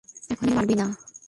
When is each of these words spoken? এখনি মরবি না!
এখনি 0.29 0.51
মরবি 0.53 0.75
না! 0.75 0.85